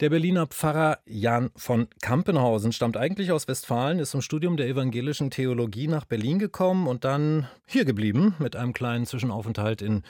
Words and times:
Der 0.00 0.10
Berliner 0.10 0.46
Pfarrer 0.46 0.98
Jan 1.06 1.50
von 1.56 1.88
Kampenhausen 2.02 2.70
stammt 2.72 2.98
eigentlich 2.98 3.32
aus 3.32 3.48
Westfalen, 3.48 3.98
ist 3.98 4.10
zum 4.10 4.20
Studium 4.20 4.58
der 4.58 4.66
evangelischen 4.66 5.30
Theologie 5.30 5.88
nach 5.88 6.04
Berlin 6.04 6.38
gekommen 6.38 6.86
und 6.86 7.04
dann 7.06 7.48
hier 7.64 7.86
geblieben 7.86 8.34
mit 8.38 8.56
einem 8.56 8.74
kleinen 8.74 9.06
Zwischenaufenthalt 9.06 9.80
in 9.80 10.02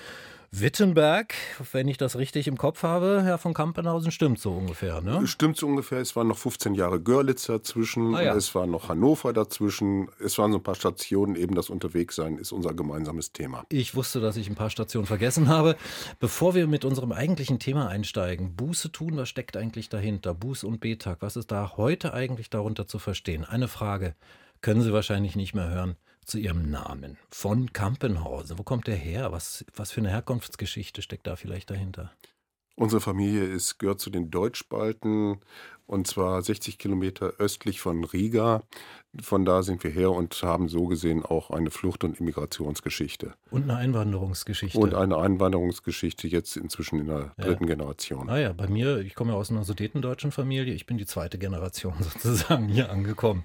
Wittenberg, 0.61 1.34
wenn 1.72 1.87
ich 1.87 1.98
das 1.98 2.16
richtig 2.16 2.48
im 2.48 2.56
Kopf 2.56 2.82
habe, 2.82 3.21
Herr 3.22 3.37
von 3.37 3.53
Kampenhausen, 3.53 4.11
stimmt 4.11 4.38
so 4.38 4.53
ungefähr, 4.53 5.02
ne? 5.02 5.27
Stimmt 5.27 5.59
so 5.59 5.66
ungefähr. 5.66 5.98
Es 5.98 6.16
waren 6.16 6.29
noch 6.29 6.39
15 6.39 6.75
Jahre 6.75 6.98
Görlitz 6.98 7.46
dazwischen, 7.46 8.14
ah, 8.14 8.22
ja. 8.22 8.34
es 8.34 8.54
war 8.54 8.66
noch 8.66 8.89
Hannover 8.89 9.34
dazwischen, 9.34 10.08
es 10.18 10.39
waren 10.39 10.53
so 10.53 10.58
ein 10.58 10.62
paar 10.62 10.75
Stationen, 10.75 11.36
eben 11.36 11.54
das 11.54 11.68
Unterwegssein 11.68 12.39
ist 12.39 12.53
unser 12.53 12.72
gemeinsames 12.72 13.32
Thema. 13.32 13.64
Ich 13.68 13.95
wusste, 13.95 14.21
dass 14.21 14.39
ich 14.39 14.48
ein 14.48 14.54
paar 14.54 14.71
Stationen 14.71 15.07
vergessen 15.07 15.48
habe. 15.48 15.77
Bevor 16.21 16.54
wir 16.54 16.66
mit 16.66 16.84
unserem 16.86 17.12
eigentlichen 17.12 17.59
Thema 17.59 17.88
einsteigen, 17.88 18.57
Buße 18.57 18.93
tun, 18.93 19.16
was 19.16 19.29
steckt 19.29 19.57
eigentlich 19.57 19.91
dahinter? 19.91 20.30
Buß- 20.32 20.64
und 20.64 20.80
Betag, 20.80 21.18
was 21.20 21.36
ist 21.36 21.50
da 21.50 21.77
heute 21.77 22.14
eigentlich 22.14 22.48
darunter 22.48 22.86
zu 22.86 22.98
verstehen? 22.98 23.45
Eine 23.45 23.68
Frage, 23.68 24.14
können 24.62 24.81
Sie 24.81 24.93
wahrscheinlich 24.93 25.36
nicht 25.36 25.54
mehr 25.54 25.68
hören 25.68 25.96
zu 26.26 26.39
ihrem 26.39 26.71
Namen. 26.71 27.16
Von 27.30 27.72
Kampenhausen. 27.72 28.58
Wo 28.58 28.62
kommt 28.62 28.86
der 28.86 28.96
her? 28.96 29.32
Was, 29.32 29.64
was 29.75 29.93
für 29.93 30.00
eine 30.00 30.11
Herkunftsgeschichte 30.11 31.03
steckt 31.03 31.26
da 31.26 31.36
vielleicht 31.36 31.71
dahinter? 31.71 32.12
Unsere 32.77 33.00
Familie 33.00 33.44
ist, 33.44 33.78
gehört 33.78 34.00
zu 34.00 34.11
den 34.11 34.30
Deutschspalten 34.30 35.41
und 35.86 36.06
zwar 36.06 36.42
60 36.42 36.78
Kilometer 36.78 37.34
östlich 37.39 37.80
von 37.80 38.05
Riga. 38.05 38.62
Von 39.20 39.47
da 39.47 39.62
sind 39.62 39.83
wir 39.83 39.91
her 39.91 40.11
und 40.11 40.34
haben 40.42 40.69
so 40.69 40.86
gesehen 40.86 41.25
auch 41.25 41.50
eine 41.50 41.70
Flucht- 41.70 42.05
und 42.05 42.20
Immigrationsgeschichte. 42.20 43.34
Und 43.50 43.62
eine 43.62 43.77
Einwanderungsgeschichte. 43.77 44.78
Und 44.78 44.94
eine 44.94 45.17
Einwanderungsgeschichte 45.17 46.28
jetzt 46.28 46.56
inzwischen 46.56 47.00
in 47.00 47.06
der 47.06 47.33
dritten 47.39 47.64
ja. 47.67 47.77
Generation. 47.77 48.28
Ah 48.28 48.39
ja, 48.39 48.53
bei 48.53 48.67
mir, 48.67 48.98
ich 48.98 49.14
komme 49.14 49.33
ja 49.33 49.39
aus 49.39 49.50
einer 49.50 49.64
sudetendeutschen 49.64 50.33
Familie, 50.33 50.75
ich 50.75 50.84
bin 50.84 50.98
die 50.98 51.06
zweite 51.06 51.39
Generation 51.39 51.95
sozusagen 52.00 52.69
hier 52.69 52.91
angekommen. 52.91 53.45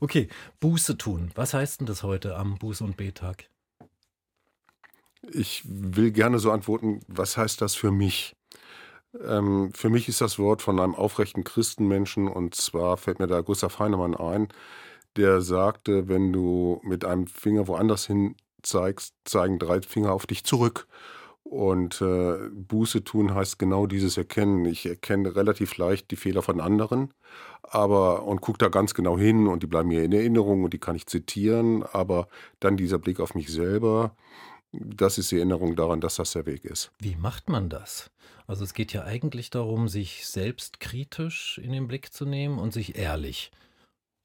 Okay, 0.00 0.28
Buße 0.58 0.98
tun. 0.98 1.30
Was 1.36 1.54
heißt 1.54 1.80
denn 1.80 1.86
das 1.86 2.02
heute 2.02 2.36
am 2.36 2.56
Buß- 2.56 2.82
und 2.82 2.96
Betag? 2.96 3.44
Ich 5.32 5.62
will 5.64 6.10
gerne 6.10 6.38
so 6.38 6.50
antworten, 6.50 7.00
was 7.06 7.36
heißt 7.36 7.60
das 7.60 7.74
für 7.74 7.90
mich? 7.90 8.34
Ähm, 9.22 9.72
für 9.74 9.90
mich 9.90 10.08
ist 10.08 10.20
das 10.20 10.38
Wort 10.38 10.62
von 10.62 10.80
einem 10.80 10.94
aufrechten 10.94 11.44
Christenmenschen 11.44 12.28
und 12.28 12.54
zwar 12.54 12.96
fällt 12.96 13.18
mir 13.18 13.26
da 13.26 13.40
Gustav 13.40 13.78
Heinemann 13.78 14.14
ein, 14.14 14.48
der 15.16 15.40
sagte, 15.40 16.08
wenn 16.08 16.32
du 16.32 16.80
mit 16.82 17.04
einem 17.04 17.26
Finger 17.26 17.68
woanders 17.68 18.06
hin 18.06 18.36
zeigst, 18.62 19.14
zeigen 19.24 19.58
drei 19.58 19.80
Finger 19.82 20.12
auf 20.12 20.26
dich 20.26 20.44
zurück. 20.44 20.86
Und 21.44 22.00
äh, 22.00 22.48
Buße 22.52 23.04
tun 23.04 23.34
heißt 23.34 23.58
genau 23.58 23.86
dieses 23.86 24.16
Erkennen. 24.16 24.64
Ich 24.64 24.86
erkenne 24.86 25.36
relativ 25.36 25.76
leicht 25.76 26.10
die 26.10 26.16
Fehler 26.16 26.42
von 26.42 26.60
anderen, 26.60 27.12
aber 27.62 28.24
und 28.24 28.40
gucke 28.40 28.58
da 28.58 28.68
ganz 28.68 28.94
genau 28.94 29.18
hin 29.18 29.46
und 29.46 29.62
die 29.62 29.66
bleiben 29.66 29.90
mir 29.90 30.04
in 30.04 30.12
Erinnerung 30.12 30.64
und 30.64 30.72
die 30.72 30.78
kann 30.78 30.96
ich 30.96 31.06
zitieren. 31.06 31.84
Aber 31.92 32.28
dann 32.60 32.78
dieser 32.78 32.98
Blick 32.98 33.20
auf 33.20 33.34
mich 33.34 33.52
selber, 33.52 34.16
das 34.80 35.18
ist 35.18 35.30
die 35.30 35.36
Erinnerung 35.36 35.76
daran, 35.76 36.00
dass 36.00 36.16
das 36.16 36.32
der 36.32 36.46
Weg 36.46 36.64
ist. 36.64 36.90
Wie 36.98 37.16
macht 37.16 37.48
man 37.48 37.68
das? 37.68 38.10
Also 38.46 38.64
es 38.64 38.74
geht 38.74 38.92
ja 38.92 39.04
eigentlich 39.04 39.50
darum, 39.50 39.88
sich 39.88 40.26
selbst 40.26 40.80
kritisch 40.80 41.58
in 41.58 41.72
den 41.72 41.88
Blick 41.88 42.12
zu 42.12 42.26
nehmen 42.26 42.58
und 42.58 42.72
sich 42.72 42.96
ehrlich 42.96 43.52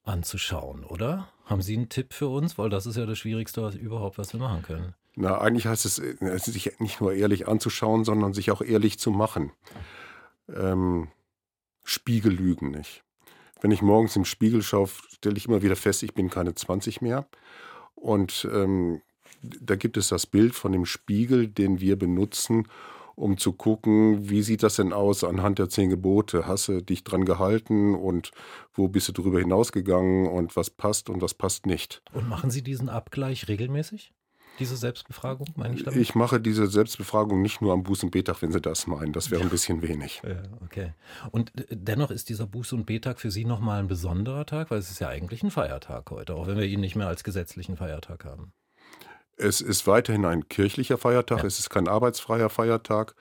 anzuschauen, 0.04 0.84
oder? 0.84 1.30
Haben 1.46 1.62
Sie 1.62 1.76
einen 1.76 1.90
Tipp 1.90 2.14
für 2.14 2.28
uns? 2.28 2.58
Weil 2.58 2.70
das 2.70 2.86
ist 2.86 2.98
ja 2.98 3.06
das 3.06 3.18
Schwierigste 3.18 3.62
was 3.62 3.76
überhaupt, 3.76 4.18
was 4.18 4.34
wir 4.34 4.40
machen 4.40 4.64
können. 4.64 4.94
Na, 5.16 5.40
eigentlich 5.40 5.66
heißt 5.66 5.86
es, 5.86 6.00
äh, 6.00 6.38
sich 6.38 6.80
nicht 6.80 7.02
nur 7.02 7.14
ehrlich 7.14 7.48
anzuschauen, 7.48 8.04
sondern 8.04 8.34
sich 8.34 8.52
auch 8.52 8.62
ehrlich 8.62 9.00
zu 9.00 9.12
machen. 9.12 9.52
Ähm, 10.54 11.10
Spiegel 11.84 12.34
lügen 12.34 12.72
nicht. 12.72 13.04
Wenn 13.62 13.72
ich 13.72 13.82
morgens 13.82 14.16
im 14.16 14.26
Spiegel 14.26 14.62
schaue, 14.62 14.88
stelle 14.88 15.38
ich 15.38 15.48
immer 15.48 15.62
wieder 15.62 15.76
fest, 15.76 16.04
ich 16.04 16.14
bin 16.14 16.30
keine 16.30 16.56
20 16.56 17.02
mehr. 17.02 17.28
Und 17.96 18.48
ähm, 18.52 19.02
da 19.42 19.76
gibt 19.76 19.98
es 19.98 20.10
das 20.10 20.26
Bild 20.26 20.56
von 20.56 20.72
dem 20.72 20.86
Spiegel, 20.86 21.48
den 21.48 21.80
wir 21.80 21.98
benutzen, 21.98 22.68
um 23.16 23.38
zu 23.38 23.52
gucken, 23.54 24.30
wie 24.30 24.42
sieht 24.42 24.64
das 24.64 24.78
denn 24.78 24.94
aus 24.94 25.24
anhand 25.24 25.60
der 25.60 25.70
zehn 25.70 25.90
Gebote? 25.90 26.48
Hast 26.48 26.70
du 26.70 26.82
dich 26.82 27.04
dran 27.04 27.26
gehalten 27.26 27.94
und 27.94 28.32
wo 28.74 28.88
bist 28.88 29.10
du 29.10 29.12
darüber 29.12 29.40
hinausgegangen 29.40 30.28
und 30.28 30.56
was 30.56 30.70
passt 30.70 31.10
und 31.10 31.22
was 31.22 31.34
passt 31.34 31.66
nicht? 31.66 32.02
Und 32.14 32.30
machen 32.30 32.50
Sie 32.50 32.64
diesen 32.64 32.88
Abgleich 32.88 33.48
regelmäßig? 33.50 34.14
Diese 34.58 34.76
Selbstbefragung, 34.76 35.48
meine 35.56 35.76
ich 35.76 35.84
damit? 35.84 36.00
Ich 36.02 36.16
mache 36.16 36.42
diese 36.42 36.68
Selbstbefragung 36.68 37.42
nicht 37.42 37.62
nur 37.62 37.72
am 37.72 37.84
Buß- 37.84 38.04
und 38.04 38.12
Betag, 38.12 38.42
wenn 38.42 38.52
Sie 38.52 38.60
das 38.60 38.88
meinen. 38.88 39.14
Das 39.14 39.32
wäre 39.32 39.42
ein 39.42 39.50
bisschen 39.50 39.82
wenig. 39.82 40.22
Ja, 40.24 40.42
okay. 40.62 40.94
Und 41.32 41.54
dennoch 41.70 42.12
ist 42.12 42.28
dieser 42.28 42.44
Buß- 42.44 42.74
und 42.74 42.86
Betag 42.86 43.20
für 43.20 43.32
Sie 43.32 43.46
nochmal 43.46 43.80
ein 43.80 43.88
besonderer 43.88 44.46
Tag, 44.46 44.70
weil 44.72 44.80
es 44.80 44.92
ist 44.92 45.00
ja 45.00 45.08
eigentlich 45.08 45.44
ein 45.44 45.52
Feiertag 45.52 46.12
heute, 46.12 46.36
auch 46.36 46.48
wenn 46.48 46.58
wir 46.58 46.66
ihn 46.66 46.82
nicht 46.82 46.96
mehr 46.98 47.08
als 47.08 47.24
gesetzlichen 47.24 47.78
Feiertag 47.78 48.26
haben. 48.26 48.52
Es 49.42 49.62
ist 49.62 49.88
weiterhin 49.88 50.26
ein 50.26 50.50
kirchlicher 50.50 50.98
Feiertag, 50.98 51.40
ja. 51.40 51.46
es 51.46 51.60
ist 51.60 51.70
kein 51.70 51.88
arbeitsfreier 51.88 52.50
Feiertag. 52.50 53.16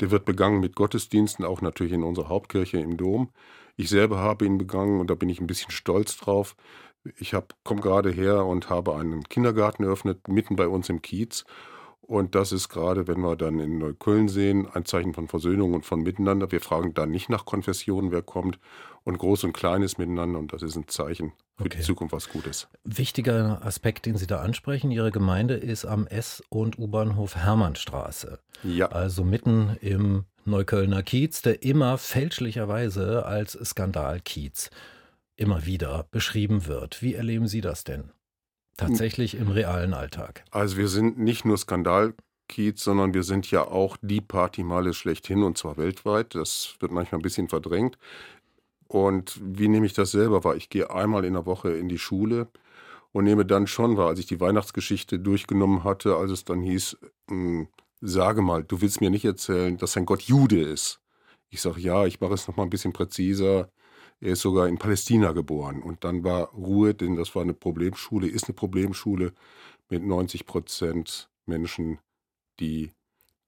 Der 0.00 0.10
wird 0.10 0.24
begangen 0.24 0.60
mit 0.60 0.74
Gottesdiensten, 0.74 1.44
auch 1.44 1.60
natürlich 1.60 1.92
in 1.92 2.04
unserer 2.04 2.30
Hauptkirche 2.30 2.78
im 2.78 2.96
Dom. 2.96 3.30
Ich 3.76 3.90
selber 3.90 4.16
habe 4.18 4.46
ihn 4.46 4.56
begangen 4.56 4.98
und 4.98 5.10
da 5.10 5.14
bin 5.14 5.28
ich 5.28 5.40
ein 5.40 5.46
bisschen 5.46 5.70
stolz 5.70 6.16
drauf. 6.16 6.56
Ich 7.18 7.36
komme 7.64 7.82
gerade 7.82 8.10
her 8.10 8.46
und 8.46 8.70
habe 8.70 8.96
einen 8.96 9.24
Kindergarten 9.24 9.84
eröffnet, 9.84 10.26
mitten 10.26 10.56
bei 10.56 10.66
uns 10.66 10.88
im 10.88 11.02
Kiez. 11.02 11.44
Und 12.00 12.34
das 12.34 12.52
ist 12.52 12.70
gerade, 12.70 13.06
wenn 13.06 13.20
wir 13.20 13.36
dann 13.36 13.60
in 13.60 13.76
Neukölln 13.76 14.28
sehen, 14.28 14.66
ein 14.72 14.86
Zeichen 14.86 15.12
von 15.12 15.28
Versöhnung 15.28 15.74
und 15.74 15.84
von 15.84 16.00
Miteinander. 16.00 16.50
Wir 16.50 16.62
fragen 16.62 16.94
da 16.94 17.04
nicht 17.04 17.28
nach 17.28 17.44
Konfessionen, 17.44 18.10
wer 18.10 18.22
kommt, 18.22 18.58
und 19.08 19.16
Groß 19.18 19.44
und 19.44 19.54
Kleines 19.54 19.96
miteinander. 19.96 20.38
Und 20.38 20.52
das 20.52 20.62
ist 20.62 20.76
ein 20.76 20.86
Zeichen 20.86 21.32
für 21.56 21.64
okay. 21.64 21.78
die 21.78 21.82
Zukunft 21.82 22.12
was 22.12 22.28
Gutes. 22.28 22.68
Wichtiger 22.84 23.64
Aspekt, 23.64 24.04
den 24.04 24.18
Sie 24.18 24.26
da 24.26 24.40
ansprechen, 24.40 24.90
Ihre 24.90 25.10
Gemeinde 25.10 25.54
ist 25.54 25.86
am 25.86 26.06
S- 26.06 26.42
und 26.50 26.78
U-Bahnhof 26.78 27.34
Hermannstraße. 27.34 28.38
Ja. 28.62 28.88
Also 28.88 29.24
mitten 29.24 29.78
im 29.80 30.24
Neuköllner 30.44 31.02
Kiez, 31.02 31.40
der 31.40 31.62
immer 31.62 31.96
fälschlicherweise 31.96 33.24
als 33.24 33.52
Skandalkiez 33.52 34.70
immer 35.36 35.64
wieder 35.64 36.06
beschrieben 36.10 36.66
wird. 36.66 37.00
Wie 37.00 37.14
erleben 37.14 37.48
Sie 37.48 37.62
das 37.62 37.84
denn? 37.84 38.10
Tatsächlich 38.76 39.36
im 39.36 39.48
realen 39.48 39.94
Alltag. 39.94 40.44
Also 40.50 40.76
wir 40.76 40.88
sind 40.88 41.18
nicht 41.18 41.44
nur 41.46 41.56
Skandalkiez, 41.56 42.82
sondern 42.82 43.14
wir 43.14 43.22
sind 43.22 43.50
ja 43.50 43.66
auch 43.66 43.96
die 44.02 44.20
Partymeile 44.20 44.92
schlechthin 44.92 45.42
und 45.42 45.56
zwar 45.56 45.78
weltweit. 45.78 46.34
Das 46.34 46.76
wird 46.80 46.92
manchmal 46.92 47.20
ein 47.20 47.22
bisschen 47.22 47.48
verdrängt. 47.48 47.96
Und 48.88 49.38
wie 49.42 49.68
nehme 49.68 49.86
ich 49.86 49.92
das 49.92 50.10
selber 50.10 50.44
wahr? 50.44 50.56
Ich 50.56 50.70
gehe 50.70 50.90
einmal 50.90 51.24
in 51.24 51.34
der 51.34 51.46
Woche 51.46 51.70
in 51.72 51.88
die 51.88 51.98
Schule 51.98 52.48
und 53.12 53.24
nehme 53.24 53.44
dann 53.46 53.66
schon 53.66 53.96
wahr, 53.96 54.08
als 54.08 54.18
ich 54.18 54.26
die 54.26 54.40
Weihnachtsgeschichte 54.40 55.18
durchgenommen 55.18 55.84
hatte, 55.84 56.16
als 56.16 56.30
es 56.30 56.44
dann 56.44 56.62
hieß, 56.62 56.96
hm, 57.28 57.68
sage 58.00 58.42
mal, 58.42 58.64
du 58.64 58.80
willst 58.80 59.00
mir 59.00 59.10
nicht 59.10 59.24
erzählen, 59.24 59.76
dass 59.76 59.92
sein 59.92 60.06
Gott 60.06 60.22
Jude 60.22 60.60
ist. 60.60 61.00
Ich 61.50 61.60
sage, 61.60 61.80
ja, 61.80 62.06
ich 62.06 62.20
mache 62.20 62.34
es 62.34 62.48
nochmal 62.48 62.66
ein 62.66 62.70
bisschen 62.70 62.92
präziser. 62.92 63.70
Er 64.20 64.32
ist 64.32 64.42
sogar 64.42 64.68
in 64.68 64.78
Palästina 64.78 65.32
geboren. 65.32 65.82
Und 65.82 66.04
dann 66.04 66.24
war 66.24 66.50
Ruhe, 66.52 66.94
denn 66.94 67.16
das 67.16 67.34
war 67.34 67.42
eine 67.42 67.54
Problemschule, 67.54 68.28
ist 68.28 68.44
eine 68.48 68.54
Problemschule 68.54 69.32
mit 69.88 70.02
90 70.04 70.46
Prozent 70.46 71.30
Menschen, 71.46 71.98
die 72.60 72.92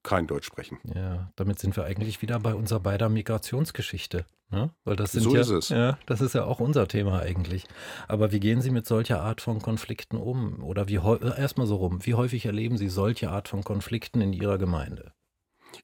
kein 0.03 0.27
Deutsch 0.27 0.47
sprechen. 0.47 0.79
Ja, 0.95 1.31
damit 1.35 1.59
sind 1.59 1.75
wir 1.77 1.85
eigentlich 1.85 2.21
wieder 2.21 2.39
bei 2.39 2.55
unserer 2.55 2.79
beider 2.79 3.09
Migrationsgeschichte. 3.09 4.25
Ne? 4.49 4.71
Weil 4.83 4.97
das 4.97 5.13
sind 5.13 5.23
so 5.23 5.33
ja, 5.33 5.41
ist 5.41 5.49
es. 5.49 5.69
Ja, 5.69 5.97
das 6.05 6.19
ist 6.19 6.35
ja 6.35 6.43
auch 6.43 6.59
unser 6.59 6.87
Thema 6.87 7.21
eigentlich. 7.21 7.65
Aber 8.07 8.31
wie 8.31 8.39
gehen 8.39 8.61
Sie 8.61 8.71
mit 8.71 8.85
solcher 8.85 9.21
Art 9.21 9.39
von 9.39 9.61
Konflikten 9.61 10.17
um? 10.17 10.61
Oder 10.61 10.89
wie 10.89 10.95
erstmal 10.95 11.67
so 11.67 11.77
rum, 11.77 12.05
wie 12.05 12.15
häufig 12.15 12.45
erleben 12.45 12.77
Sie 12.77 12.89
solche 12.89 13.31
Art 13.31 13.47
von 13.47 13.63
Konflikten 13.63 14.19
in 14.19 14.33
Ihrer 14.33 14.57
Gemeinde? 14.57 15.13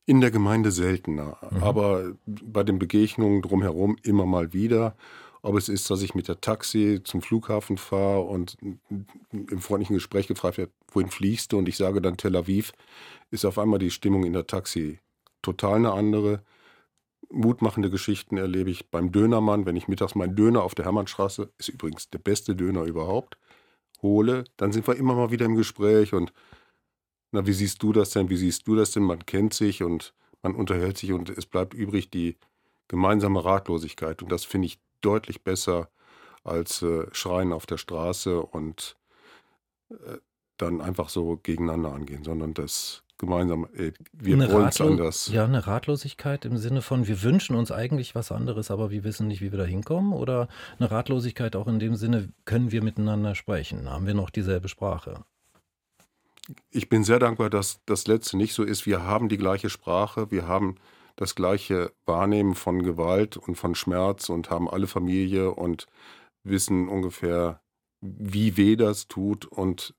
In 0.06 0.19
der 0.19 0.31
Gemeinde 0.31 0.72
seltener, 0.72 1.38
mhm. 1.50 1.63
aber 1.63 2.11
bei 2.25 2.63
den 2.63 2.77
Begegnungen 2.77 3.41
drumherum 3.41 3.95
immer 4.03 4.25
mal 4.25 4.51
wieder. 4.51 4.97
Ob 5.47 5.55
es 5.55 5.69
ist, 5.69 5.89
dass 5.89 6.01
ich 6.01 6.13
mit 6.13 6.27
der 6.27 6.41
Taxi 6.41 6.99
zum 7.05 7.21
Flughafen 7.21 7.77
fahre 7.77 8.23
und 8.23 8.57
im 9.31 9.59
freundlichen 9.61 9.94
Gespräch 9.94 10.27
gefragt 10.27 10.57
wird, 10.57 10.73
wohin 10.91 11.09
fliegst 11.09 11.53
du? 11.53 11.57
Und 11.57 11.69
ich 11.69 11.77
sage 11.77 12.01
dann 12.01 12.17
Tel 12.17 12.35
Aviv, 12.35 12.73
ist 13.31 13.45
auf 13.45 13.57
einmal 13.57 13.79
die 13.79 13.89
Stimmung 13.89 14.25
in 14.25 14.33
der 14.33 14.45
Taxi 14.45 14.99
total 15.41 15.75
eine 15.75 15.94
andere. 15.94 16.44
Mutmachende 17.29 17.89
Geschichten 17.89 18.35
erlebe 18.35 18.71
ich 18.71 18.91
beim 18.91 19.13
Dönermann, 19.13 19.65
wenn 19.65 19.77
ich 19.77 19.88
mittags 19.88 20.15
meinen 20.15 20.35
Döner 20.35 20.63
auf 20.63 20.75
der 20.75 20.83
Hermannstraße, 20.83 21.49
ist 21.57 21.69
übrigens 21.69 22.09
der 22.09 22.19
beste 22.19 22.53
Döner 22.53 22.83
überhaupt, 22.83 23.38
hole, 24.01 24.44
dann 24.57 24.73
sind 24.73 24.85
wir 24.85 24.97
immer 24.97 25.15
mal 25.15 25.31
wieder 25.31 25.45
im 25.45 25.55
Gespräch 25.55 26.13
und 26.13 26.33
na, 27.31 27.47
wie 27.47 27.53
siehst 27.53 27.81
du 27.81 27.94
das 27.94 28.09
denn? 28.09 28.29
Wie 28.29 28.35
siehst 28.35 28.67
du 28.67 28.75
das 28.75 28.91
denn? 28.91 29.03
Man 29.03 29.25
kennt 29.25 29.53
sich 29.53 29.81
und 29.81 30.13
man 30.44 30.55
unterhält 30.55 30.97
sich 30.97 31.13
und 31.13 31.29
es 31.29 31.45
bleibt 31.45 31.73
übrig 31.73 32.09
die 32.09 32.35
gemeinsame 32.89 33.45
Ratlosigkeit. 33.45 34.21
Und 34.21 34.29
das 34.29 34.44
finde 34.44 34.65
ich 34.65 34.79
deutlich 35.01 35.44
besser 35.44 35.89
als 36.44 36.81
äh, 36.81 37.07
Schreien 37.11 37.51
auf 37.51 37.65
der 37.65 37.77
Straße 37.77 38.41
und 38.41 38.97
äh, 39.89 40.17
dann 40.57 40.81
einfach 40.81 41.09
so 41.09 41.38
gegeneinander 41.38 41.94
angehen, 41.94 42.23
sondern 42.23 42.53
das 42.53 43.03
gemeinsam, 43.17 43.67
ey, 43.73 43.94
wir 44.13 44.38
wollen 44.51 44.67
es 44.67 44.79
anders. 44.79 45.27
Ja, 45.27 45.45
eine 45.45 45.65
Ratlosigkeit 45.65 46.45
im 46.45 46.57
Sinne 46.57 46.81
von, 46.81 47.07
wir 47.07 47.23
wünschen 47.23 47.55
uns 47.55 47.71
eigentlich 47.71 48.15
was 48.15 48.31
anderes, 48.31 48.71
aber 48.71 48.91
wir 48.91 49.03
wissen 49.03 49.27
nicht, 49.27 49.41
wie 49.41 49.51
wir 49.51 49.57
da 49.57 49.65
hinkommen. 49.65 50.13
Oder 50.13 50.47
eine 50.79 50.91
Ratlosigkeit 50.91 51.55
auch 51.55 51.67
in 51.67 51.79
dem 51.79 51.95
Sinne, 51.95 52.29
können 52.45 52.71
wir 52.71 52.83
miteinander 52.83 53.35
sprechen? 53.35 53.89
Haben 53.89 54.05
wir 54.05 54.13
noch 54.13 54.29
dieselbe 54.29 54.67
Sprache? 54.67 55.23
Ich 56.69 56.89
bin 56.89 57.03
sehr 57.03 57.19
dankbar, 57.19 57.49
dass 57.49 57.81
das 57.85 58.07
Letzte 58.07 58.38
nicht 58.38 58.53
so 58.53 58.63
ist. 58.63 58.85
Wir 58.85 59.03
haben 59.03 59.29
die 59.29 59.38
gleiche 59.38 59.69
Sprache, 59.69 60.31
wir 60.31 60.47
haben 60.47 60.75
das 61.18 61.36
gleiche 61.36 61.94
Wahrnehmen 62.06 62.56
von 62.56 62.84
Gewalt 62.84 63.36
und 63.36 63.56
von 63.56 63.75
Schmerz 63.75 64.30
und 64.30 64.50
haben 64.50 64.69
alle 64.69 64.88
Familie 64.88 65.52
und 65.52 65.88
wissen 66.44 66.88
ungefähr, 66.88 67.62
wie 68.02 68.56
weh 68.56 68.75
das 68.78 69.08
tut 69.08 69.46
und 69.46 69.96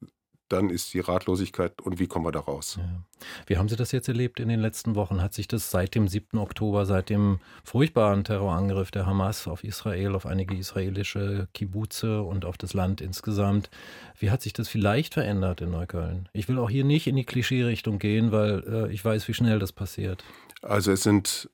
dann 0.49 0.71
ist 0.71 0.95
die 0.95 1.01
Ratlosigkeit 1.01 1.81
und 1.83 1.99
wie 1.99 2.07
kommen 2.07 2.25
wir 2.25 2.33
da 2.33 2.41
raus? 2.41 2.79
Ja. 2.79 3.03
Wie 3.47 3.57
haben 3.59 3.69
Sie 3.69 3.77
das 3.77 3.93
jetzt 3.93 4.09
erlebt 4.09 4.41
in 4.41 4.49
den 4.49 4.61
letzten 4.61 4.95
Wochen? 4.95 5.21
Hat 5.21 5.35
sich 5.35 5.49
das 5.49 5.71
seit 5.71 5.95
dem 5.95 6.09
7. 6.09 6.39
Oktober, 6.39 6.87
seit 6.87 7.11
dem 7.11 7.41
furchtbaren 7.65 8.25
Terrorangriff 8.25 8.91
der 8.91 9.07
Hamas 9.07 9.47
auf 9.47 9.65
Israel, 9.65 10.15
auf 10.15 10.27
einige 10.27 10.57
israelische 10.57 11.49
Kibbuze 11.53 12.23
und 12.23 12.45
auf 12.45 12.57
das 12.57 12.73
Land 12.73 13.01
insgesamt, 13.01 13.71
wie 14.19 14.31
hat 14.31 14.43
sich 14.43 14.53
das 14.53 14.69
vielleicht 14.69 15.15
verändert 15.15 15.61
in 15.61 15.71
Neukölln? 15.71 16.29
Ich 16.33 16.49
will 16.49 16.59
auch 16.59 16.71
hier 16.71 16.85
nicht 16.85 17.07
in 17.07 17.17
die 17.17 17.25
Klischee-Richtung 17.25 17.99
gehen, 17.99 18.33
weil 18.33 18.63
äh, 18.67 18.93
ich 18.93 19.05
weiß, 19.05 19.29
wie 19.29 19.35
schnell 19.35 19.59
das 19.59 19.73
passiert. 19.73 20.25
Also 20.63 20.93
es 20.93 21.03
sind, 21.03 21.51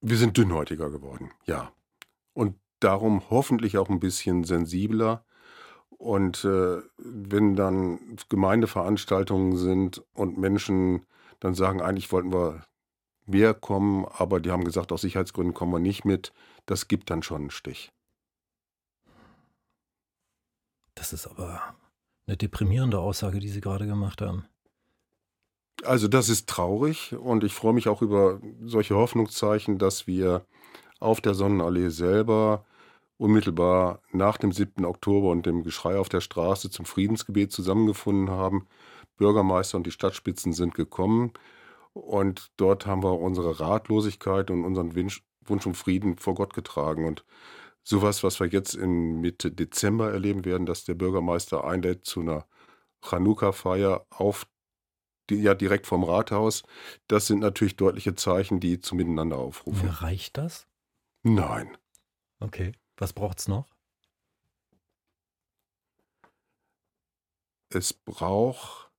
wir 0.00 0.16
sind 0.16 0.36
dünnhäutiger 0.36 0.90
geworden, 0.90 1.30
ja. 1.46 1.72
Und 2.32 2.56
darum 2.80 3.28
hoffentlich 3.28 3.76
auch 3.76 3.90
ein 3.90 4.00
bisschen 4.00 4.44
sensibler 4.44 5.24
und 6.00 6.46
äh, 6.46 6.80
wenn 6.96 7.56
dann 7.56 8.16
Gemeindeveranstaltungen 8.30 9.58
sind 9.58 10.02
und 10.14 10.38
Menschen 10.38 11.04
dann 11.40 11.54
sagen, 11.54 11.82
eigentlich 11.82 12.10
wollten 12.10 12.32
wir 12.32 12.64
mehr 13.26 13.52
kommen, 13.52 14.06
aber 14.06 14.40
die 14.40 14.50
haben 14.50 14.64
gesagt, 14.64 14.92
aus 14.92 15.02
Sicherheitsgründen 15.02 15.52
kommen 15.52 15.72
wir 15.72 15.78
nicht 15.78 16.06
mit, 16.06 16.32
das 16.64 16.88
gibt 16.88 17.10
dann 17.10 17.22
schon 17.22 17.42
einen 17.42 17.50
Stich. 17.50 17.92
Das 20.94 21.12
ist 21.12 21.26
aber 21.26 21.60
eine 22.26 22.38
deprimierende 22.38 22.98
Aussage, 22.98 23.38
die 23.38 23.50
Sie 23.50 23.60
gerade 23.60 23.86
gemacht 23.86 24.22
haben. 24.22 24.46
Also 25.84 26.08
das 26.08 26.30
ist 26.30 26.48
traurig 26.48 27.14
und 27.14 27.44
ich 27.44 27.52
freue 27.52 27.74
mich 27.74 27.88
auch 27.88 28.00
über 28.00 28.40
solche 28.64 28.94
Hoffnungszeichen, 28.94 29.76
dass 29.76 30.06
wir 30.06 30.46
auf 30.98 31.20
der 31.20 31.34
Sonnenallee 31.34 31.90
selber 31.90 32.64
unmittelbar 33.20 34.00
nach 34.12 34.38
dem 34.38 34.50
7. 34.50 34.86
Oktober 34.86 35.28
und 35.28 35.44
dem 35.44 35.62
Geschrei 35.62 35.98
auf 35.98 36.08
der 36.08 36.22
Straße 36.22 36.70
zum 36.70 36.86
Friedensgebet 36.86 37.52
zusammengefunden 37.52 38.30
haben. 38.30 38.66
Bürgermeister 39.18 39.76
und 39.76 39.86
die 39.86 39.90
Stadtspitzen 39.90 40.54
sind 40.54 40.74
gekommen 40.74 41.34
und 41.92 42.50
dort 42.56 42.86
haben 42.86 43.02
wir 43.02 43.18
unsere 43.18 43.60
Ratlosigkeit 43.60 44.50
und 44.50 44.64
unseren 44.64 44.96
Wunsch, 44.96 45.22
Wunsch 45.44 45.66
um 45.66 45.74
Frieden 45.74 46.16
vor 46.16 46.34
Gott 46.34 46.54
getragen. 46.54 47.04
Und 47.04 47.26
sowas, 47.82 48.24
was 48.24 48.40
wir 48.40 48.46
jetzt 48.46 48.74
in 48.74 49.20
Mitte 49.20 49.52
Dezember 49.52 50.10
erleben 50.10 50.46
werden, 50.46 50.64
dass 50.64 50.84
der 50.84 50.94
Bürgermeister 50.94 51.64
einlädt 51.64 52.06
zu 52.06 52.20
einer 52.20 52.46
Chanukka-Feier 53.04 54.06
auf 54.08 54.46
die, 55.28 55.42
ja 55.42 55.54
direkt 55.54 55.86
vom 55.86 56.04
Rathaus, 56.04 56.62
das 57.06 57.26
sind 57.26 57.40
natürlich 57.40 57.76
deutliche 57.76 58.14
Zeichen, 58.14 58.60
die 58.60 58.80
zu 58.80 58.94
Miteinander 58.94 59.36
aufrufen. 59.36 59.90
Reicht 59.90 60.38
das? 60.38 60.66
Nein. 61.22 61.76
Okay. 62.38 62.72
Was 63.00 63.14
braucht 63.14 63.38
es 63.38 63.48
noch? 63.48 63.66
Es 67.72 67.94
braucht, 67.94 68.90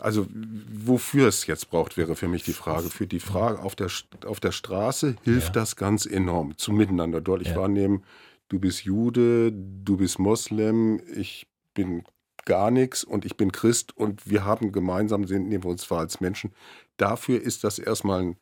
also 0.00 0.26
wofür 0.30 1.28
es 1.28 1.46
jetzt 1.46 1.70
braucht, 1.70 1.96
wäre 1.96 2.16
für 2.16 2.26
mich 2.26 2.42
die 2.42 2.54
Frage. 2.54 2.90
Für 2.90 3.06
die 3.06 3.20
Frage 3.20 3.60
auf 3.60 3.76
der, 3.76 3.88
auf 4.26 4.40
der 4.40 4.52
Straße 4.52 5.16
hilft 5.22 5.48
ja. 5.48 5.52
das 5.52 5.76
ganz 5.76 6.06
enorm 6.06 6.58
zum 6.58 6.76
Miteinander 6.76 7.20
deutlich 7.20 7.48
ja. 7.48 7.56
wahrnehmen. 7.56 8.04
Du 8.48 8.58
bist 8.58 8.84
Jude, 8.84 9.52
du 9.52 9.96
bist 9.98 10.18
Moslem, 10.18 11.00
ich 11.14 11.46
bin 11.74 12.04
gar 12.44 12.72
nichts 12.72 13.04
und 13.04 13.24
ich 13.24 13.36
bin 13.36 13.52
Christ 13.52 13.96
und 13.96 14.28
wir 14.28 14.44
haben 14.44 14.72
gemeinsam, 14.72 15.20
nehmen 15.20 15.62
wir 15.62 15.70
uns 15.70 15.82
zwar 15.82 16.00
als 16.00 16.20
Menschen. 16.20 16.52
Dafür 16.96 17.40
ist 17.40 17.62
das 17.62 17.78
erstmal 17.78 18.22
ein 18.22 18.36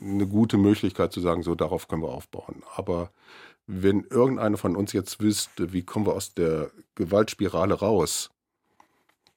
eine 0.00 0.26
gute 0.26 0.56
Möglichkeit 0.56 1.12
zu 1.12 1.20
sagen, 1.20 1.42
so 1.42 1.54
darauf 1.54 1.88
können 1.88 2.02
wir 2.02 2.10
aufbauen. 2.10 2.62
Aber 2.76 3.10
wenn 3.66 4.04
irgendeiner 4.04 4.56
von 4.56 4.76
uns 4.76 4.92
jetzt 4.92 5.20
wüsste, 5.20 5.72
wie 5.72 5.82
kommen 5.82 6.06
wir 6.06 6.14
aus 6.14 6.34
der 6.34 6.70
Gewaltspirale 6.94 7.74
raus, 7.74 8.30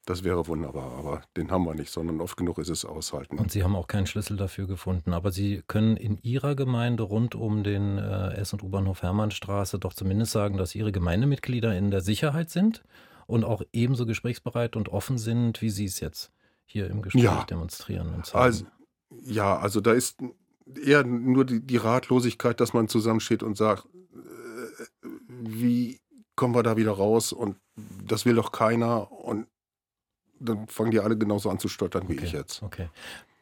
das 0.07 0.23
wäre 0.23 0.47
wunderbar, 0.47 0.93
aber 0.97 1.21
den 1.35 1.51
haben 1.51 1.65
wir 1.65 1.75
nicht, 1.75 1.91
sondern 1.91 2.21
oft 2.21 2.37
genug 2.37 2.59
ist 2.59 2.69
es 2.69 2.85
aushalten. 2.85 3.37
Und 3.37 3.51
Sie 3.51 3.63
haben 3.63 3.75
auch 3.75 3.87
keinen 3.87 4.07
Schlüssel 4.07 4.37
dafür 4.37 4.65
gefunden, 4.65 5.11
aber 5.11 5.31
Sie 5.31 5.63
können 5.67 5.97
in 5.97 6.17
Ihrer 6.21 6.55
Gemeinde 6.55 7.03
rund 7.03 7.35
um 7.35 7.63
den 7.63 7.97
äh, 7.97 8.35
S- 8.35 8.53
und 8.53 8.63
U-Bahnhof 8.63 9.01
Hermannstraße 9.01 9.79
doch 9.79 9.93
zumindest 9.93 10.31
sagen, 10.31 10.57
dass 10.57 10.75
Ihre 10.75 10.93
Gemeindemitglieder 10.93 11.77
in 11.77 11.91
der 11.91 11.99
Sicherheit 11.99 12.49
sind 12.49 12.85
und 13.25 13.43
auch 13.43 13.61
ebenso 13.73 14.05
gesprächsbereit 14.05 14.77
und 14.77 14.87
offen 14.87 15.17
sind, 15.17 15.61
wie 15.61 15.69
Sie 15.69 15.85
es 15.85 15.99
jetzt 15.99 16.31
hier 16.65 16.89
im 16.89 17.01
Gespräch 17.01 17.23
ja. 17.23 17.43
demonstrieren 17.43 18.13
und 18.13 18.25
zeigen. 18.25 18.43
Also, 18.45 18.65
ja, 19.25 19.57
also 19.57 19.81
da 19.81 19.93
ist 19.93 20.17
eher 20.83 21.03
nur 21.03 21.45
die, 21.45 21.61
die 21.61 21.77
Ratlosigkeit, 21.77 22.59
dass 22.59 22.73
man 22.73 22.87
zusammensteht 22.87 23.43
und 23.43 23.57
sagt, 23.57 23.85
äh, 23.85 25.07
wie 25.39 25.99
kommen 26.35 26.55
wir 26.55 26.63
da 26.63 26.77
wieder 26.77 26.91
raus? 26.91 27.33
Und 27.33 27.57
das 28.05 28.25
will 28.25 28.35
doch 28.35 28.51
keiner. 28.51 29.11
Und 29.11 29.47
dann 30.39 30.67
fangen 30.67 30.91
die 30.91 30.99
alle 30.99 31.17
genauso 31.17 31.49
an 31.49 31.59
zu 31.59 31.67
stottern 31.67 32.07
wie 32.09 32.13
okay, 32.13 32.25
ich 32.25 32.31
jetzt. 32.31 32.61
Okay. 32.63 32.89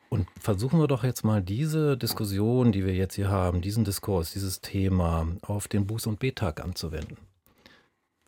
Und 0.09 0.27
versuchen 0.39 0.79
wir 0.79 0.87
doch 0.87 1.03
jetzt 1.03 1.25
mal 1.25 1.41
diese 1.41 1.97
Diskussion, 1.97 2.71
die 2.71 2.85
wir 2.85 2.93
jetzt 2.93 3.15
hier 3.15 3.29
haben, 3.29 3.61
diesen 3.61 3.83
Diskurs, 3.83 4.31
dieses 4.31 4.61
Thema 4.61 5.27
auf 5.41 5.67
den 5.67 5.87
Buß- 5.87 6.07
und 6.07 6.19
Betag 6.19 6.63
anzuwenden 6.63 7.17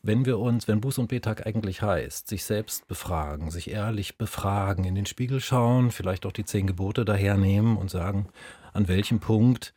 wenn 0.07 0.25
wir 0.25 0.39
uns, 0.39 0.69
wenn 0.69 0.79
Buß- 0.79 1.01
und 1.01 1.07
Betag 1.09 1.45
eigentlich 1.45 1.81
heißt, 1.81 2.29
sich 2.29 2.45
selbst 2.45 2.87
befragen, 2.87 3.51
sich 3.51 3.69
ehrlich 3.69 4.17
befragen, 4.17 4.85
in 4.85 4.95
den 4.95 5.05
Spiegel 5.05 5.41
schauen, 5.41 5.91
vielleicht 5.91 6.25
auch 6.25 6.31
die 6.31 6.45
zehn 6.45 6.65
Gebote 6.65 7.03
dahernehmen 7.03 7.75
und 7.75 7.91
sagen, 7.91 8.29
an 8.73 8.87
welchem 8.87 9.19
Punkt 9.19 9.73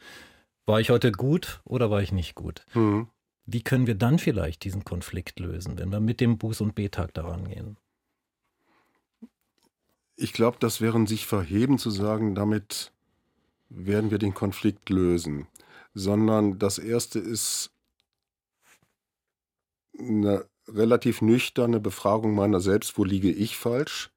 war 0.66 0.80
ich 0.80 0.90
heute 0.90 1.10
gut 1.10 1.60
oder 1.64 1.90
war 1.90 2.00
ich 2.00 2.12
nicht 2.12 2.36
gut? 2.36 2.64
Mhm. 2.74 3.08
Wie 3.44 3.62
können 3.62 3.88
wir 3.88 3.96
dann 3.96 4.20
vielleicht 4.20 4.62
diesen 4.62 4.84
Konflikt 4.84 5.40
lösen, 5.40 5.76
wenn 5.78 5.90
wir 5.90 5.98
mit 5.98 6.20
dem 6.20 6.38
Buß- 6.38 6.62
und 6.62 6.76
Betag 6.76 7.12
daran 7.12 7.48
gehen? 7.48 7.76
Ich 10.14 10.32
glaube, 10.32 10.58
das 10.60 10.80
wäre 10.80 11.04
sich 11.08 11.26
verheben 11.26 11.76
zu 11.76 11.90
sagen, 11.90 12.36
damit 12.36 12.92
werden 13.68 14.12
wir 14.12 14.18
den 14.18 14.34
Konflikt 14.34 14.90
lösen. 14.90 15.48
Sondern 15.92 16.60
das 16.60 16.78
Erste 16.78 17.18
ist 17.18 17.72
eine 19.98 20.46
relativ 20.68 21.22
nüchterne 21.22 21.80
Befragung 21.80 22.34
meiner 22.34 22.60
selbst, 22.60 22.96
wo 22.96 23.04
liege 23.04 23.30
ich 23.30 23.56
falsch, 23.56 24.10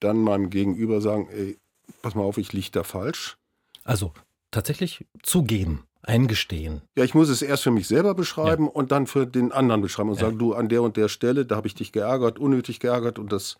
dann 0.00 0.18
meinem 0.18 0.50
Gegenüber 0.50 1.00
sagen, 1.00 1.28
ey, 1.30 1.58
pass 2.02 2.14
mal 2.14 2.22
auf, 2.22 2.38
ich 2.38 2.52
liege 2.52 2.70
da 2.72 2.82
falsch. 2.82 3.36
Also 3.84 4.12
tatsächlich 4.50 5.06
zugeben, 5.22 5.84
eingestehen. 6.02 6.82
Ja, 6.96 7.04
ich 7.04 7.14
muss 7.14 7.28
es 7.28 7.42
erst 7.42 7.62
für 7.62 7.70
mich 7.70 7.86
selber 7.86 8.14
beschreiben 8.14 8.64
ja. 8.64 8.70
und 8.70 8.92
dann 8.92 9.06
für 9.06 9.26
den 9.26 9.52
anderen 9.52 9.82
beschreiben 9.82 10.10
und 10.10 10.16
ja. 10.16 10.26
sagen, 10.26 10.38
du, 10.38 10.54
an 10.54 10.68
der 10.68 10.82
und 10.82 10.96
der 10.96 11.08
Stelle, 11.08 11.44
da 11.46 11.56
habe 11.56 11.66
ich 11.66 11.74
dich 11.74 11.92
geärgert, 11.92 12.38
unnötig 12.38 12.80
geärgert 12.80 13.18
und 13.18 13.32
das 13.32 13.58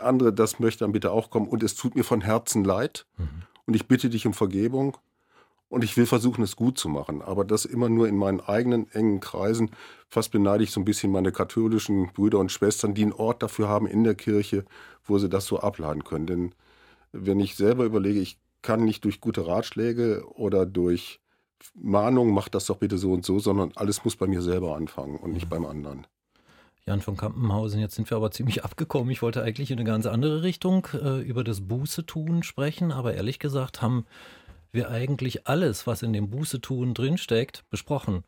andere, 0.00 0.32
das 0.32 0.60
möchte 0.60 0.84
dann 0.84 0.92
bitte 0.92 1.10
auch 1.10 1.30
kommen 1.30 1.48
und 1.48 1.62
es 1.62 1.74
tut 1.74 1.94
mir 1.94 2.04
von 2.04 2.20
Herzen 2.20 2.64
leid 2.64 3.06
mhm. 3.18 3.42
und 3.66 3.74
ich 3.74 3.86
bitte 3.86 4.08
dich 4.08 4.26
um 4.26 4.34
Vergebung 4.34 4.96
und 5.72 5.82
ich 5.84 5.96
will 5.96 6.04
versuchen, 6.04 6.44
es 6.44 6.54
gut 6.54 6.76
zu 6.76 6.90
machen. 6.90 7.22
Aber 7.22 7.46
das 7.46 7.64
immer 7.64 7.88
nur 7.88 8.06
in 8.06 8.18
meinen 8.18 8.40
eigenen 8.40 8.90
engen 8.92 9.20
Kreisen. 9.20 9.70
Fast 10.06 10.30
beneide 10.30 10.62
ich 10.62 10.70
so 10.70 10.78
ein 10.78 10.84
bisschen 10.84 11.10
meine 11.10 11.32
katholischen 11.32 12.12
Brüder 12.12 12.40
und 12.40 12.52
Schwestern, 12.52 12.92
die 12.92 13.00
einen 13.00 13.14
Ort 13.14 13.42
dafür 13.42 13.68
haben 13.68 13.86
in 13.86 14.04
der 14.04 14.14
Kirche, 14.14 14.66
wo 15.02 15.16
sie 15.16 15.30
das 15.30 15.46
so 15.46 15.60
abladen 15.60 16.04
können. 16.04 16.26
Denn 16.26 16.54
wenn 17.12 17.40
ich 17.40 17.56
selber 17.56 17.84
überlege, 17.84 18.20
ich 18.20 18.38
kann 18.60 18.84
nicht 18.84 19.02
durch 19.04 19.22
gute 19.22 19.46
Ratschläge 19.46 20.24
oder 20.34 20.66
durch 20.66 21.20
Mahnung, 21.72 22.34
mach 22.34 22.50
das 22.50 22.66
doch 22.66 22.76
bitte 22.76 22.98
so 22.98 23.14
und 23.14 23.24
so, 23.24 23.38
sondern 23.38 23.72
alles 23.74 24.04
muss 24.04 24.16
bei 24.16 24.26
mir 24.26 24.42
selber 24.42 24.76
anfangen 24.76 25.16
und 25.16 25.32
nicht 25.32 25.46
mhm. 25.46 25.50
beim 25.50 25.64
anderen. 25.64 26.06
Jan 26.84 27.00
von 27.00 27.16
Kampenhausen, 27.16 27.80
jetzt 27.80 27.94
sind 27.94 28.10
wir 28.10 28.18
aber 28.18 28.30
ziemlich 28.30 28.62
abgekommen. 28.62 29.10
Ich 29.10 29.22
wollte 29.22 29.42
eigentlich 29.42 29.70
in 29.70 29.78
eine 29.78 29.88
ganz 29.88 30.04
andere 30.04 30.42
Richtung 30.42 30.86
äh, 30.92 31.22
über 31.22 31.44
das 31.44 31.62
Buße 31.62 32.04
tun 32.04 32.42
sprechen, 32.42 32.92
aber 32.92 33.14
ehrlich 33.14 33.38
gesagt 33.38 33.80
haben 33.80 34.04
wir 34.72 34.90
eigentlich 34.90 35.46
alles, 35.46 35.86
was 35.86 36.02
in 36.02 36.12
dem 36.12 36.30
Buße-Tun 36.30 36.94
drinsteckt, 36.94 37.68
besprochen 37.70 38.24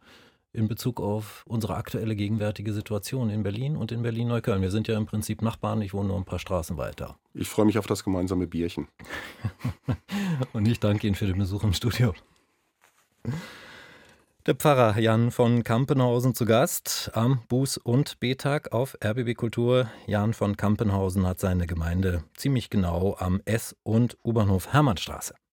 in 0.52 0.68
Bezug 0.68 1.00
auf 1.00 1.42
unsere 1.48 1.74
aktuelle 1.74 2.14
gegenwärtige 2.14 2.72
Situation 2.72 3.28
in 3.28 3.42
Berlin 3.42 3.76
und 3.76 3.90
in 3.90 4.02
Berlin-Neukölln. 4.02 4.62
Wir 4.62 4.70
sind 4.70 4.86
ja 4.86 4.96
im 4.96 5.06
Prinzip 5.06 5.42
Nachbarn, 5.42 5.82
ich 5.82 5.92
wohne 5.94 6.08
nur 6.08 6.16
ein 6.16 6.24
paar 6.24 6.38
Straßen 6.38 6.76
weiter. 6.76 7.16
Ich 7.32 7.48
freue 7.48 7.66
mich 7.66 7.76
auf 7.76 7.86
das 7.86 8.04
gemeinsame 8.04 8.46
Bierchen. 8.46 8.86
und 10.52 10.68
ich 10.68 10.78
danke 10.78 11.08
Ihnen 11.08 11.16
für 11.16 11.26
den 11.26 11.38
Besuch 11.38 11.64
im 11.64 11.72
Studio. 11.72 12.14
Der 14.46 14.54
Pfarrer 14.54 15.00
Jan 15.00 15.30
von 15.30 15.64
Kampenhausen 15.64 16.34
zu 16.34 16.44
Gast 16.44 17.10
am 17.14 17.40
Buß- 17.48 17.80
und 17.82 18.20
B-Tag 18.20 18.72
auf 18.72 18.96
RBB 19.02 19.34
Kultur. 19.34 19.90
Jan 20.06 20.34
von 20.34 20.56
Kampenhausen 20.56 21.26
hat 21.26 21.40
seine 21.40 21.66
Gemeinde 21.66 22.22
ziemlich 22.36 22.68
genau 22.70 23.16
am 23.18 23.40
S- 23.46 23.74
und 23.82 24.18
U-Bahnhof 24.22 24.72
Hermannstraße. 24.72 25.34